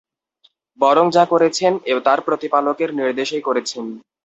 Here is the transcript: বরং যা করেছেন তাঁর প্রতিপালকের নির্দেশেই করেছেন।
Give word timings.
বরং 0.79 1.05
যা 1.11 1.23
করেছেন 1.25 1.71
তাঁর 2.01 2.19
প্রতিপালকের 2.27 2.89
নির্দেশেই 2.99 3.43
করেছেন। 3.47 3.85